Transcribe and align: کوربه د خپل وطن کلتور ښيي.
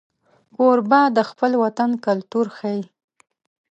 کوربه 0.55 1.01
د 1.17 1.19
خپل 1.29 1.51
وطن 1.63 1.91
کلتور 2.05 2.45
ښيي. 2.57 2.83